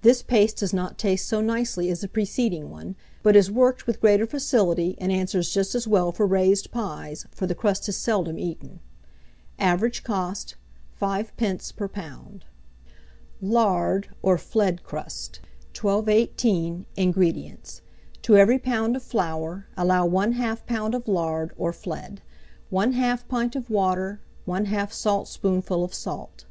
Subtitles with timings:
[0.00, 4.00] This paste does not taste so nicely as the preceding one, but is worked with
[4.00, 8.38] greater facility, and answers just as well for raised pies, for the crust is seldom
[8.38, 8.80] eaten.
[9.58, 10.54] Average cost,
[10.98, 12.40] 5d, per lb.
[13.42, 15.40] LARD OR FLEAD CRUST.
[15.78, 16.86] 1218.
[16.96, 17.82] INGREDIENTS.
[18.22, 18.96] To every lb.
[18.96, 20.94] of flour allow 1/2 lb.
[20.94, 22.22] of lard or flead,
[22.72, 26.46] 1/2 pint of water, 1/2 saltspoonful of salt.